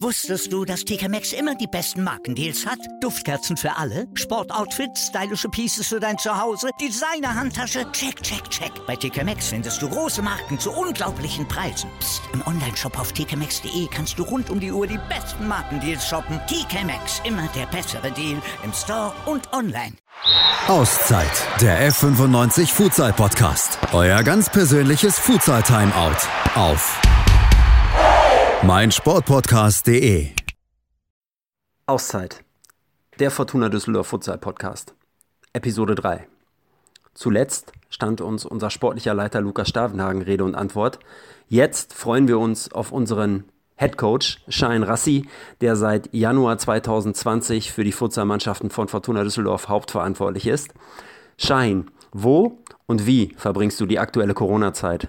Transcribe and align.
Wusstest 0.00 0.52
du, 0.52 0.64
dass 0.64 0.84
TK 0.84 1.08
Maxx 1.08 1.32
immer 1.32 1.54
die 1.54 1.66
besten 1.66 2.04
Markendeals 2.04 2.66
hat? 2.66 2.78
Duftkerzen 3.00 3.56
für 3.56 3.74
alle, 3.76 4.06
Sportoutfits, 4.14 5.06
stylische 5.06 5.48
Pieces 5.48 5.88
für 5.88 5.98
dein 5.98 6.18
Zuhause, 6.18 6.68
Designer-Handtasche, 6.80 7.90
check, 7.92 8.22
check, 8.22 8.48
check. 8.50 8.70
Bei 8.86 8.94
TK 8.94 9.24
Maxx 9.24 9.48
findest 9.48 9.80
du 9.80 9.88
große 9.88 10.22
Marken 10.22 10.58
zu 10.58 10.70
unglaublichen 10.70 11.48
Preisen. 11.48 11.90
Psst. 11.98 12.22
im 12.32 12.46
Onlineshop 12.46 12.98
auf 12.98 13.12
tkmaxx.de 13.12 13.88
kannst 13.90 14.18
du 14.18 14.24
rund 14.24 14.50
um 14.50 14.60
die 14.60 14.70
Uhr 14.70 14.86
die 14.86 15.00
besten 15.08 15.48
Markendeals 15.48 16.06
shoppen. 16.06 16.40
TK 16.46 16.84
Maxx, 16.84 17.22
immer 17.24 17.48
der 17.56 17.66
bessere 17.66 18.12
Deal 18.12 18.40
im 18.62 18.72
Store 18.72 19.12
und 19.24 19.52
online. 19.52 19.94
Auszeit, 20.68 21.30
der 21.60 21.90
F95 21.90 22.68
Futsal 22.68 23.12
Podcast. 23.12 23.78
Euer 23.92 24.22
ganz 24.22 24.50
persönliches 24.50 25.18
Futsal 25.18 25.62
Timeout 25.62 26.16
auf 26.54 27.00
mein 28.62 28.90
Sportpodcast.de. 28.90 30.28
Auszeit. 31.86 32.42
Der 33.18 33.30
Fortuna 33.30 33.68
Düsseldorf 33.68 34.08
Futsal 34.08 34.38
Podcast. 34.38 34.94
Episode 35.52 35.94
3. 35.94 36.26
Zuletzt 37.14 37.72
stand 37.90 38.20
uns 38.20 38.44
unser 38.44 38.70
sportlicher 38.70 39.14
Leiter 39.14 39.40
Lukas 39.40 39.68
Stavenhagen 39.68 40.22
Rede 40.22 40.44
und 40.44 40.54
Antwort. 40.54 40.98
Jetzt 41.48 41.94
freuen 41.94 42.28
wir 42.28 42.38
uns 42.38 42.72
auf 42.72 42.92
unseren 42.92 43.44
Head 43.76 43.98
Coach 43.98 44.42
Schein 44.48 44.82
Rassi, 44.82 45.28
der 45.60 45.76
seit 45.76 46.12
Januar 46.12 46.58
2020 46.58 47.72
für 47.72 47.84
die 47.84 47.92
Futsalmannschaften 47.92 48.70
von 48.70 48.88
Fortuna 48.88 49.22
Düsseldorf 49.22 49.68
hauptverantwortlich 49.68 50.46
ist. 50.46 50.72
Schein, 51.38 51.90
wo 52.12 52.58
und 52.86 53.06
wie 53.06 53.34
verbringst 53.36 53.78
du 53.80 53.86
die 53.86 53.98
aktuelle 53.98 54.34
Corona-Zeit? 54.34 55.08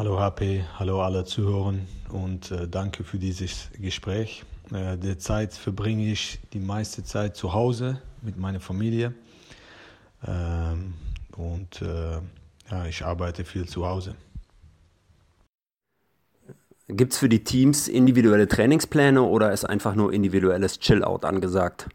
Hallo 0.00 0.18
HP, 0.18 0.64
hallo 0.78 1.02
alle 1.02 1.26
Zuhörer 1.26 1.74
und 2.08 2.50
äh, 2.50 2.66
danke 2.66 3.04
für 3.04 3.18
dieses 3.18 3.68
Gespräch. 3.78 4.44
Äh, 4.72 4.96
derzeit 4.96 5.52
verbringe 5.52 6.10
ich 6.10 6.38
die 6.54 6.58
meiste 6.58 7.04
Zeit 7.04 7.36
zu 7.36 7.52
Hause 7.52 8.00
mit 8.22 8.38
meiner 8.38 8.60
Familie 8.60 9.12
ähm, 10.26 10.94
und 11.36 11.82
äh, 11.82 12.12
ja, 12.70 12.86
ich 12.88 13.04
arbeite 13.04 13.44
viel 13.44 13.68
zu 13.68 13.86
Hause. 13.86 14.14
Gibt 16.88 17.12
es 17.12 17.18
für 17.18 17.28
die 17.28 17.44
Teams 17.44 17.86
individuelle 17.86 18.48
Trainingspläne 18.48 19.20
oder 19.20 19.52
ist 19.52 19.66
einfach 19.66 19.94
nur 19.94 20.14
individuelles 20.14 20.78
Chill-Out 20.78 21.26
angesagt? 21.26 21.90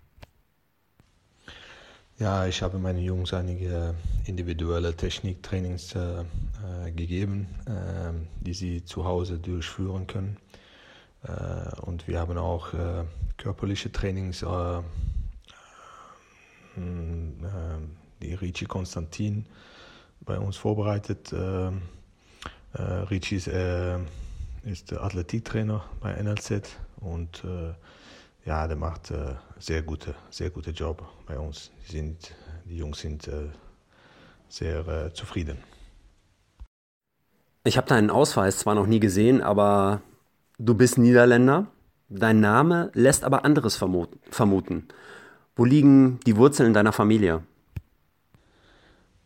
Ja, 2.18 2.48
ich 2.48 2.62
habe 2.62 2.78
meinen 2.78 3.04
Jungs 3.04 3.34
einige 3.34 3.94
individuelle 4.26 4.96
Techniktrainings 4.96 5.96
äh, 5.96 6.22
äh, 6.22 6.92
gegeben, 6.92 7.48
äh, 7.66 8.14
die 8.40 8.54
sie 8.54 8.86
zu 8.86 9.04
Hause 9.04 9.38
durchführen 9.38 10.08
können. 10.08 10.38
Äh, 11.24 11.82
und 11.82 12.08
wir 12.08 12.22
haben 12.22 12.38
auch 12.38 12.74
äh, 12.74 13.04
körperliche 13.36 13.92
Trainings, 13.92 14.44
äh, 14.44 14.82
die 16.78 18.34
Ricci 18.34 18.66
Konstantin 18.66 19.46
bei 20.22 20.38
uns 20.38 20.58
vorbereitet. 20.58 21.34
Ricci 22.74 23.36
ist, 23.38 23.50
ist 24.64 24.92
Athletiktrainer 24.92 25.86
bei 26.02 26.22
NLZ 26.22 26.76
und 27.00 27.44
ja, 28.46 28.68
der 28.68 28.78
macht 28.78 29.12
äh, 29.12 29.36
sehr 29.60 29.82
gute, 29.82 30.16
sehr 30.30 30.50
gute 30.50 30.72
Job 30.72 31.04
bei 31.26 31.38
uns. 31.38 31.72
Die, 31.88 31.92
sind, 31.92 32.34
die 32.66 32.78
Jungs 32.78 33.00
sind 33.00 33.28
äh, 33.28 33.50
sehr 34.48 34.88
äh, 34.88 35.14
zufrieden. 35.14 35.58
Ich 37.64 37.78
habe 37.78 37.88
deinen 37.88 38.12
Ausweis 38.12 38.60
zwar 38.60 38.76
noch 38.76 38.86
nie 38.86 39.00
gesehen, 39.00 39.42
aber 39.42 40.02
du 40.60 40.76
bist 40.76 41.00
Niederländer. 41.00 41.66
Dein 42.10 42.40
Name 42.40 42.92
lässt 42.94 43.24
aber 43.24 43.44
anderes 43.44 43.76
vermuten. 43.76 44.88
Wo 45.56 45.66
liegen 45.66 46.20
die 46.28 46.38
Wurzeln 46.38 46.74
deiner 46.74 46.92
Familie? 46.92 47.42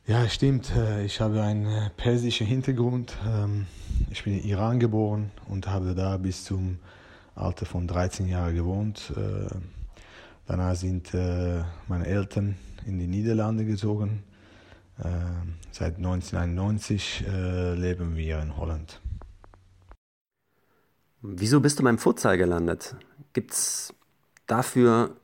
Ja, 0.07 0.27
stimmt. 0.29 0.71
Äh, 0.75 1.03
ich 1.03 1.19
habe 1.19 1.41
einen 1.41 1.65
äh, 1.65 1.89
persischen 1.97 2.47
Hintergrund. 2.47 3.17
Ähm, 3.27 3.67
ich 4.09 4.23
bin 4.23 4.39
in 4.39 4.45
Iran 4.45 4.79
geboren 4.79 5.31
und 5.49 5.67
habe 5.67 5.93
da 5.93 6.15
bis 6.15 6.45
zum 6.45 6.79
Alter 7.35 7.65
von 7.65 7.87
13 7.87 8.27
Jahren 8.27 8.55
gewohnt. 8.55 9.13
Äh, 9.15 9.47
danach 10.45 10.75
sind 10.75 11.13
äh, 11.13 11.63
meine 11.87 12.05
Eltern 12.05 12.55
in 12.85 12.99
die 12.99 13.07
Niederlande 13.07 13.65
gezogen. 13.65 14.23
Äh, 14.97 15.03
seit 15.71 15.97
1991 15.97 17.23
leben 17.75 18.15
wir 18.15 18.39
in 18.39 18.57
Holland. 18.57 19.01
Wieso 21.21 21.59
bist 21.59 21.79
du 21.79 21.83
beim 21.83 21.97
Futsal 21.97 22.37
gelandet? 22.37 22.95
Gibt 23.33 23.51
es 23.51 23.93
dafür 24.47 25.15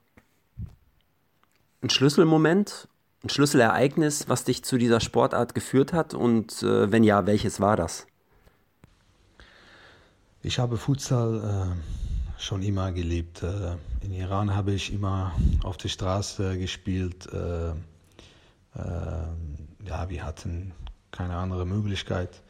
einen 1.82 1.90
Schlüsselmoment, 1.90 2.88
ein 3.24 3.30
Schlüsselereignis, 3.30 4.28
was 4.28 4.44
dich 4.44 4.64
zu 4.64 4.78
dieser 4.78 5.00
Sportart 5.00 5.56
geführt 5.56 5.94
hat? 5.94 6.14
Und 6.14 6.64
wenn 6.64 7.04
ja, 7.04 7.26
welches 7.26 7.60
war 7.62 7.78
das? 7.78 8.08
Ich 10.48 10.60
habe 10.60 10.78
Futsal 10.78 11.74
äh, 11.74 12.40
schon 12.40 12.62
immer 12.62 12.92
geliebt. 12.92 13.42
Äh, 13.42 13.78
in 14.06 14.12
Iran 14.12 14.56
habe 14.56 14.74
ich 14.74 14.94
immer 14.94 15.34
auf 15.64 15.78
der 15.78 15.90
Straße 15.90 16.60
gespielt. 16.60 17.28
Äh, 17.34 17.70
äh, 17.70 17.74
ja, 19.88 20.08
wir 20.08 20.24
hatten 20.24 20.72
keine 21.10 21.36
andere 21.36 21.66
Möglichkeit. 21.66 22.44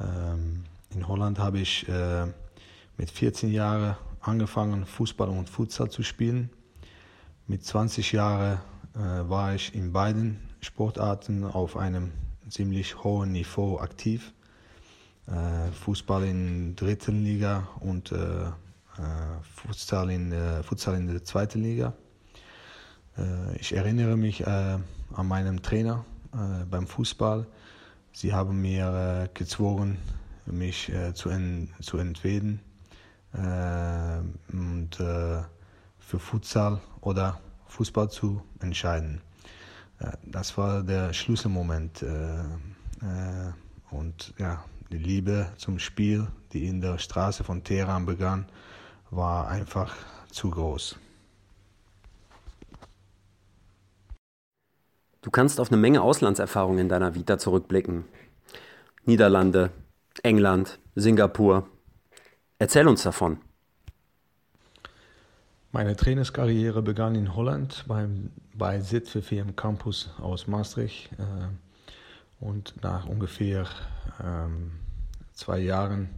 Ähm, 0.00 0.64
in 0.92 1.06
Holland 1.06 1.38
habe 1.38 1.60
ich 1.60 1.86
mit 2.96 3.10
14 3.12 3.52
Jahren 3.52 3.96
angefangen, 4.22 4.84
Fußball 4.84 5.28
und 5.28 5.48
Futsal 5.48 5.88
zu 5.88 6.02
spielen. 6.02 6.50
Mit 7.46 7.64
20 7.64 8.10
Jahren 8.10 8.58
war 8.94 9.54
ich 9.54 9.72
in 9.72 9.92
beiden 9.92 10.40
Sportarten 10.60 11.44
auf 11.44 11.76
einem 11.76 12.10
ziemlich 12.48 13.04
hohen 13.04 13.30
Niveau 13.30 13.78
aktiv. 13.78 14.32
Fußball 15.84 16.24
in 16.24 16.74
der 16.74 16.86
dritten 16.86 17.22
Liga 17.22 17.68
und 17.80 18.10
äh, 19.00 19.40
Futsal 19.42 20.10
in, 20.10 20.32
äh, 20.32 20.62
Futsal 20.62 20.96
in 20.96 21.06
der 21.06 21.24
zweiten 21.24 21.62
Liga. 21.62 21.94
Äh, 23.16 23.56
ich 23.56 23.72
erinnere 23.74 24.16
mich 24.16 24.46
an 24.46 24.84
meinen 25.24 25.62
Trainer 25.62 26.04
beim 26.70 26.86
Fußball. 26.86 27.46
Sie 28.12 28.32
haben 28.32 28.60
mir 28.60 29.28
gezwungen, 29.34 29.98
mich 30.46 30.92
zu, 31.14 31.28
en 31.28 31.70
zu 31.80 31.98
entweden 31.98 32.60
und 33.32 34.94
für 34.94 36.18
Futsal 36.18 36.80
oder 37.00 37.40
Fußball 37.66 38.10
zu 38.10 38.42
entscheiden. 38.60 39.20
Das 40.22 40.56
war 40.56 40.84
der 40.84 41.12
Schlüsselmoment. 41.12 42.04
Und 43.90 44.34
ja, 44.38 44.64
die 44.90 44.98
Liebe 44.98 45.52
zum 45.56 45.78
Spiel, 45.78 46.28
die 46.52 46.66
in 46.66 46.80
der 46.80 46.98
Straße 46.98 47.44
von 47.44 47.64
Teheran 47.64 48.06
begann, 48.06 48.46
war 49.10 49.48
einfach 49.48 49.94
zu 50.30 50.50
groß. 50.50 50.96
Du 55.22 55.30
kannst 55.30 55.60
auf 55.60 55.70
eine 55.70 55.80
Menge 55.80 56.00
Auslandserfahrung 56.00 56.78
in 56.78 56.88
deiner 56.88 57.14
Vita 57.14 57.38
zurückblicken. 57.38 58.04
Niederlande, 59.04 59.70
England, 60.22 60.78
Singapur. 60.94 61.68
Erzähl 62.58 62.88
uns 62.88 63.02
davon. 63.02 63.38
Meine 65.72 65.94
Trainerskarriere 65.94 66.82
begann 66.82 67.14
in 67.14 67.36
Holland 67.36 67.84
beim, 67.86 68.30
bei 68.54 68.80
ZVV 68.80 69.32
im 69.32 69.56
Campus 69.56 70.10
aus 70.18 70.46
Maastricht. 70.46 71.12
Äh, 71.12 71.48
und 72.40 72.82
nach 72.82 73.06
ungefähr 73.06 73.66
ähm, 74.22 74.72
zwei 75.32 75.58
Jahren 75.58 76.08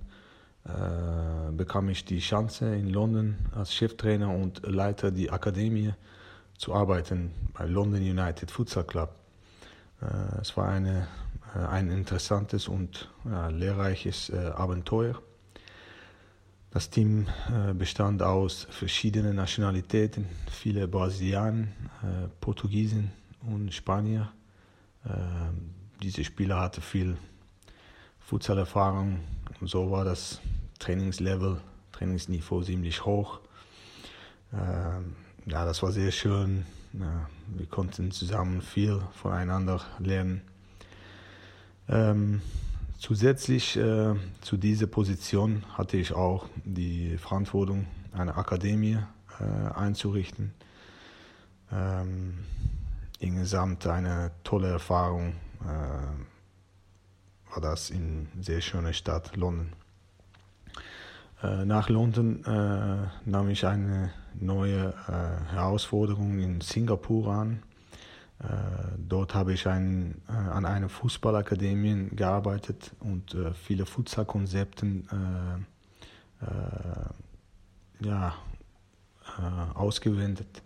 äh, 0.65 1.51
bekam 1.53 1.89
ich 1.89 2.04
die 2.04 2.21
Chance 2.21 2.74
in 2.74 2.89
London 2.89 3.36
als 3.54 3.74
Cheftrainer 3.74 4.33
und 4.33 4.63
Leiter 4.65 5.10
der 5.10 5.33
Akademie 5.33 5.92
zu 6.57 6.74
arbeiten 6.74 7.33
bei 7.53 7.66
London 7.66 8.01
United 8.01 8.51
Futsal 8.51 8.84
Club. 8.84 9.15
Äh, 10.01 10.41
es 10.41 10.57
war 10.57 10.69
eine, 10.69 11.09
äh, 11.54 11.59
ein 11.59 11.91
interessantes 11.91 12.68
und 12.68 13.10
ja, 13.25 13.48
lehrreiches 13.48 14.30
äh, 14.30 14.36
Abenteuer. 14.54 15.21
Das 16.71 16.89
Team 16.89 17.27
äh, 17.51 17.75
bestand 17.75 18.22
aus 18.22 18.66
verschiedenen 18.71 19.36
Nationalitäten, 19.36 20.27
viele 20.51 20.89
Brasilianer, 20.89 21.65
äh, 21.65 22.28
Portugiesen 22.41 23.13
und 23.41 23.75
Spanier. 23.75 24.33
Diese 26.03 26.25
Spieler 26.25 26.60
hatten 26.60 26.83
viel 26.83 27.16
Futsalerfahrung 28.19 29.21
und 29.60 29.69
so 29.69 29.91
war 29.91 30.04
das 30.04 30.41
Trainingslevel, 30.78 31.60
Trainingsniveau 31.93 32.63
ziemlich 32.63 33.04
hoch. 33.04 33.41
Ähm, 34.53 35.15
ja, 35.47 35.65
das 35.65 35.83
war 35.83 35.93
sehr 35.93 36.10
schön. 36.10 36.66
Wir 36.93 37.66
konnten 37.66 38.10
zusammen 38.10 38.60
viel 38.60 39.01
voneinander 39.13 39.81
lernen. 39.99 40.43
Ähm, 41.89 42.43
zusätzlich 42.99 43.77
äh, 43.77 44.15
zu 44.41 44.57
dieser 44.57 44.87
Position 44.87 45.65
hatte 45.75 45.97
ich 45.97 46.13
auch 46.13 46.49
die 46.65 47.16
Verantwortung, 47.19 47.87
eine 48.13 48.37
Akademie 48.37 48.99
äh, 49.41 49.72
einzurichten. 49.75 50.53
Ähm, 51.71 52.45
insgesamt 53.21 53.87
eine 53.87 54.33
tolle 54.45 54.69
Erfahrung 54.69 55.34
war 55.64 57.60
das 57.60 57.91
in 57.91 58.28
sehr 58.41 58.60
schöner 58.60 58.92
Stadt 58.92 59.36
London. 59.36 59.72
Äh, 61.42 61.64
nach 61.64 61.88
London 61.88 62.44
äh, 62.44 63.28
nahm 63.28 63.48
ich 63.48 63.66
eine 63.66 64.12
neue 64.34 64.94
äh, 65.09 65.53
Herausforderung 65.53 66.38
in 66.38 66.60
Singapur 66.60 67.32
an. 67.32 67.62
Äh, 68.38 68.47
dort 68.97 69.34
habe 69.34 69.53
ich 69.53 69.66
ein, 69.66 70.22
äh, 70.28 70.32
an 70.32 70.64
einer 70.64 70.88
Fußballakademie 70.88 72.10
gearbeitet 72.15 72.92
und 73.00 73.36
viele 73.62 73.86
Futsal-Konzepte 73.86 75.03
ja, 78.00 78.34
ausgewendet. 79.74 80.60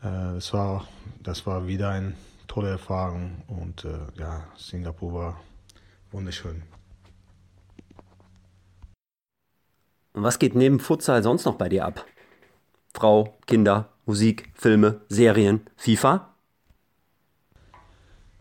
das, 0.00 0.52
war, 0.52 0.86
das 1.24 1.44
war 1.44 1.66
wieder 1.66 1.90
eine 1.90 2.12
tolle 2.46 2.70
Erfahrung 2.70 3.42
und 3.48 3.86
ja, 4.16 4.46
Singapur 4.56 5.12
war 5.12 5.40
wunderschön. 6.12 6.62
Und 10.12 10.22
was 10.22 10.38
geht 10.38 10.54
neben 10.54 10.80
Futsal 10.80 11.22
sonst 11.22 11.44
noch 11.44 11.56
bei 11.56 11.68
dir 11.68 11.84
ab? 11.84 12.06
Frau, 12.94 13.36
Kinder, 13.46 13.90
Musik, 14.06 14.50
Filme, 14.54 15.02
Serien, 15.10 15.60
FIFA? 15.76 16.32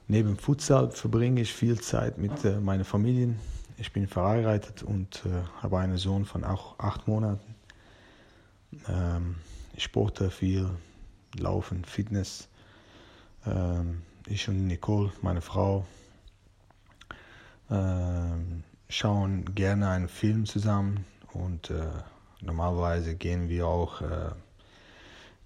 Neben 0.08 0.38
Futsal 0.38 0.92
verbringe 0.92 1.42
ich 1.42 1.54
viel 1.54 1.82
Zeit 1.82 2.18
mit 2.18 2.46
äh, 2.46 2.62
meiner 2.62 2.86
Familie. 2.86 3.36
Ich 3.78 3.92
bin 3.92 4.08
verheiratet 4.08 4.84
und 4.84 5.24
äh, 5.26 5.62
habe 5.62 5.80
einen 5.80 5.98
Sohn 5.98 6.24
von 6.24 6.46
auch 6.46 6.80
acht 6.80 7.10
Monaten. 7.10 7.56
Ähm, 8.88 9.36
ich 9.74 9.84
sporte 9.84 10.30
viel, 10.30 10.70
Laufen, 11.38 11.84
Fitness. 11.84 12.48
Ähm, 13.46 14.02
ich 14.28 14.48
und 14.48 14.68
Nicole, 14.68 15.12
meine 15.22 15.42
Frau, 15.42 15.86
ähm, 17.70 18.64
schauen 18.90 19.54
gerne 19.56 19.90
einen 19.90 20.08
Film 20.08 20.46
zusammen 20.46 21.06
und 21.34 21.70
äh, 21.70 21.88
normalerweise 22.42 23.16
gehen 23.16 23.50
wir 23.50 23.68
auch 23.68 24.02
äh, 24.02 24.32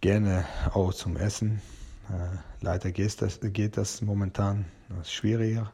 gerne 0.01 0.45
auch 0.73 0.93
zum 0.93 1.17
Essen. 1.17 1.61
Äh, 2.09 2.37
leider 2.61 2.91
geht 2.91 3.21
das, 3.21 3.39
geht 3.41 3.77
das 3.77 4.01
momentan 4.01 4.65
das 4.89 5.07
ist 5.07 5.13
schwieriger. 5.13 5.71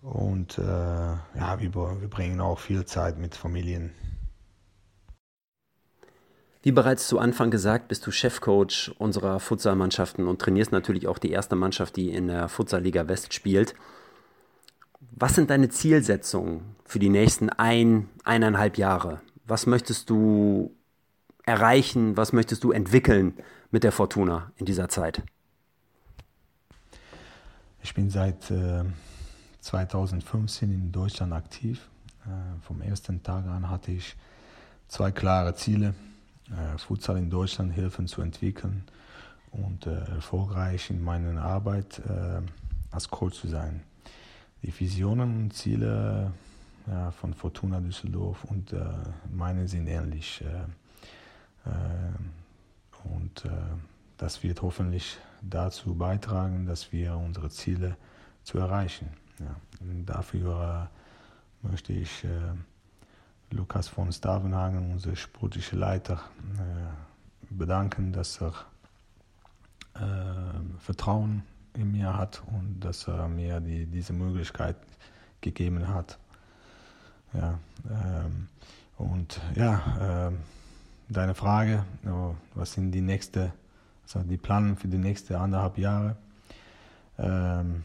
Und 0.00 0.56
ja, 0.58 1.20
wir, 1.58 1.74
wir 1.74 2.08
bringen 2.08 2.40
auch 2.40 2.60
viel 2.60 2.84
Zeit 2.86 3.18
mit 3.18 3.34
Familien. 3.34 3.92
Wie 6.68 6.72
bereits 6.72 7.08
zu 7.08 7.18
Anfang 7.18 7.50
gesagt, 7.50 7.88
bist 7.88 8.06
du 8.06 8.10
Chefcoach 8.10 8.94
unserer 8.98 9.40
Futsalmannschaften 9.40 10.28
und 10.28 10.38
trainierst 10.38 10.70
natürlich 10.70 11.08
auch 11.08 11.16
die 11.16 11.30
erste 11.30 11.56
Mannschaft, 11.56 11.96
die 11.96 12.10
in 12.10 12.26
der 12.26 12.50
Futsalliga 12.50 13.08
West 13.08 13.32
spielt. 13.32 13.74
Was 15.12 15.34
sind 15.34 15.48
deine 15.48 15.70
Zielsetzungen 15.70 16.76
für 16.84 16.98
die 16.98 17.08
nächsten 17.08 17.48
ein, 17.48 18.10
eineinhalb 18.22 18.76
Jahre? 18.76 19.22
Was 19.46 19.64
möchtest 19.64 20.10
du 20.10 20.76
erreichen? 21.46 22.18
Was 22.18 22.34
möchtest 22.34 22.62
du 22.64 22.72
entwickeln 22.72 23.38
mit 23.70 23.82
der 23.82 23.90
Fortuna 23.90 24.52
in 24.56 24.66
dieser 24.66 24.90
Zeit? 24.90 25.22
Ich 27.82 27.94
bin 27.94 28.10
seit 28.10 28.50
äh, 28.50 28.84
2015 29.60 30.70
in 30.70 30.92
Deutschland 30.92 31.32
aktiv. 31.32 31.88
Äh, 32.26 32.60
vom 32.60 32.82
ersten 32.82 33.22
Tag 33.22 33.46
an 33.46 33.70
hatte 33.70 33.90
ich 33.90 34.16
zwei 34.86 35.10
klare 35.10 35.54
Ziele. 35.54 35.94
Äh, 36.50 36.78
Futsal 36.78 37.18
in 37.18 37.30
Deutschland 37.30 37.72
helfen 37.72 38.06
zu 38.06 38.22
entwickeln 38.22 38.84
und 39.50 39.86
äh, 39.86 39.98
erfolgreich 40.14 40.90
in 40.90 41.02
meiner 41.02 41.42
Arbeit 41.42 42.00
äh, 42.00 42.40
als 42.90 43.08
Coach 43.08 43.40
zu 43.40 43.48
sein 43.48 43.82
die 44.62 44.78
Visionen 44.78 45.44
und 45.44 45.52
Ziele 45.52 46.32
von 47.20 47.34
Fortuna 47.34 47.80
Düsseldorf 47.80 48.44
und 48.44 48.74
meine 49.30 49.68
sind 49.68 49.86
ähnlich. 49.88 50.42
Äh, 50.42 51.68
äh, 51.68 53.08
und 53.14 53.44
das 54.16 54.42
wird 54.42 54.62
hoffentlich 54.62 55.18
dazu 55.42 55.94
beitragen, 55.94 56.66
dass 56.66 56.90
wir 56.92 57.16
unsere 57.16 57.50
Ziele 57.50 57.96
zu 58.42 58.58
erreichen. 58.58 59.08
Ja. 59.38 59.54
dafür 60.04 60.90
äh, 61.62 61.68
möchte 61.68 61.92
ich 61.92 62.24
äh, 62.24 62.28
Lukas 63.50 63.88
von 63.88 64.12
Stavenhagen, 64.12 64.92
unser 64.92 65.16
sportlicher 65.16 65.76
Leiter, 65.76 66.20
bedanken, 67.50 68.12
dass 68.12 68.40
er 68.40 68.52
Vertrauen 70.78 71.42
in 71.74 71.92
mir 71.92 72.16
hat 72.16 72.42
und 72.46 72.80
dass 72.80 73.08
er 73.08 73.28
mir 73.28 73.60
die, 73.60 73.86
diese 73.86 74.12
Möglichkeit 74.12 74.76
gegeben 75.40 75.88
hat. 75.88 76.18
Ja, 77.32 77.58
ähm, 77.90 78.48
und 78.96 79.40
ja, 79.54 80.28
äh, 80.28 80.32
deine 81.08 81.34
Frage, 81.34 81.84
was 82.54 82.72
sind 82.72 82.92
die 82.92 83.00
nächste, 83.00 83.52
also 84.02 84.20
die 84.20 84.36
Pläne 84.36 84.76
für 84.76 84.88
die 84.88 84.98
nächsten 84.98 85.34
anderthalb 85.34 85.78
Jahre? 85.78 86.16
Ähm, 87.18 87.84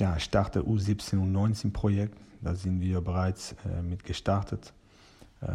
ja, 0.00 0.16
ich 0.16 0.24
starte 0.24 0.62
U17 0.62 1.18
und 1.18 1.30
19 1.30 1.72
Projekt, 1.72 2.18
da 2.40 2.54
sind 2.54 2.80
wir 2.80 3.00
bereits 3.00 3.54
äh, 3.64 3.82
mit 3.82 4.02
gestartet. 4.04 4.72
Äh, 5.42 5.46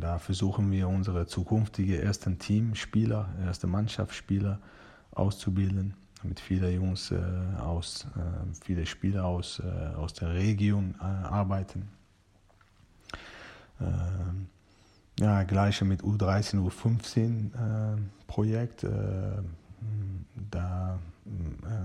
da 0.00 0.18
versuchen 0.18 0.70
wir 0.72 0.88
unsere 0.88 1.26
zukünftige 1.26 2.02
ersten 2.02 2.38
Teamspieler, 2.38 3.28
erste 3.44 3.66
Mannschaftsspieler 3.66 4.58
auszubilden, 5.12 5.94
mit 6.22 6.40
vielen 6.40 6.74
Jungs 6.74 7.10
äh, 7.10 7.20
aus, 7.60 8.06
äh, 8.16 8.54
viele 8.64 8.86
Spieler 8.86 9.24
aus, 9.24 9.60
aus 9.96 10.14
der 10.14 10.34
Region 10.34 10.94
arbeiten. 11.00 11.88
Ähm, 13.80 14.48
ja, 15.18 15.42
gleiche 15.42 15.84
mit 15.84 16.02
U13, 16.02 16.58
U15 16.66 17.52
äh, 17.54 17.98
Projekt. 18.26 18.86
Äh, 19.82 20.44
da, 20.50 20.98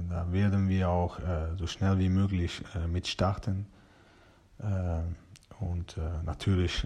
da 0.10 0.32
werden 0.32 0.70
wir 0.70 0.90
auch 0.90 1.20
so 1.58 1.68
schnell 1.68 2.00
wie 2.00 2.10
möglich 2.10 2.64
mit 2.88 3.08
starten. 3.08 3.66
und 5.60 5.98
natürlich 6.26 6.86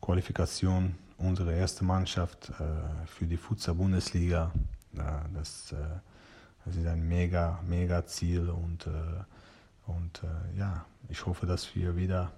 Qualifikation 0.00 0.94
unsere 1.18 1.52
erste 1.52 1.84
Mannschaft 1.84 2.50
äh, 2.50 3.06
für 3.06 3.26
die 3.26 3.36
Futsal-Bundesliga. 3.36 4.52
das, 5.34 5.72
äh, 5.72 5.76
das 6.64 6.76
ist 6.76 6.86
ein 6.86 7.06
mega, 7.06 7.60
mega 7.66 8.06
Ziel 8.06 8.48
und, 8.48 8.86
äh, 8.86 8.90
und 9.86 10.22
ja, 10.56 10.84
ich 11.08 11.24
hoffe, 11.24 11.46
dass 11.46 11.74
wir 11.74 11.96
wieder 11.96 12.30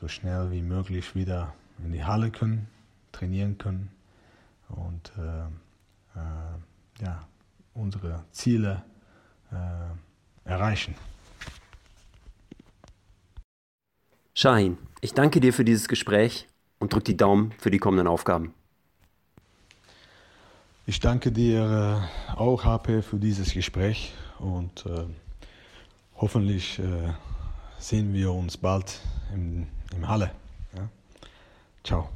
so 0.00 0.06
schnell 0.06 0.50
wie 0.52 0.62
möglich 0.62 1.14
wieder 1.14 1.52
in 1.84 1.92
die 1.92 2.04
Halle 2.04 2.30
können, 2.30 2.68
trainieren 3.10 3.58
können 3.58 3.90
und 4.68 5.12
ja, 7.00 7.26
unsere 7.74 8.24
Ziele 8.32 8.82
erreichen. 10.44 10.94
Shahin, 14.34 14.76
ich 15.00 15.14
danke 15.14 15.40
dir 15.40 15.52
für 15.52 15.64
dieses 15.64 15.88
Gespräch 15.88 16.46
und 16.78 16.92
drück 16.92 17.04
die 17.04 17.16
Daumen 17.16 17.52
für 17.58 17.70
die 17.70 17.78
kommenden 17.78 18.06
Aufgaben. 18.06 18.52
Ich 20.88 21.00
danke 21.00 21.32
dir 21.32 22.08
äh, 22.28 22.36
auch, 22.36 22.64
HP, 22.64 23.02
für 23.02 23.16
dieses 23.16 23.52
Gespräch 23.52 24.12
und 24.38 24.86
äh, 24.86 25.04
hoffentlich 26.16 26.78
äh, 26.78 27.12
sehen 27.78 28.12
wir 28.12 28.32
uns 28.32 28.56
bald 28.56 29.00
im, 29.32 29.66
im 29.96 30.06
Halle. 30.06 30.30
Ja? 30.76 30.88
Ciao. 31.82 32.15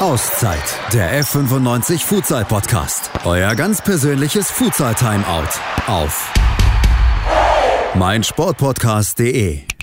Auszeit, 0.00 0.78
der 0.92 1.22
F95 1.24 2.04
Futsal 2.04 2.44
Podcast. 2.44 3.10
Euer 3.24 3.54
ganz 3.54 3.80
persönliches 3.80 4.50
Futsal 4.50 4.94
Timeout 4.94 5.48
auf 5.86 6.34
meinsportpodcast.de. 7.94 9.75